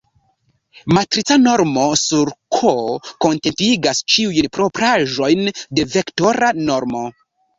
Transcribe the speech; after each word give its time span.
Matrica 0.97 1.35
normo 1.41 1.83
sur 2.03 2.31
"K" 2.57 2.71
kontentigas 3.25 4.01
ĉiujn 4.13 4.49
propraĵojn 4.57 5.51
de 5.81 5.87
vektora 5.97 6.53
normo. 6.71 7.05